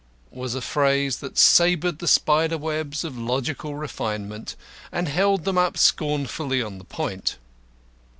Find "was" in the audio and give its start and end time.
0.39-0.55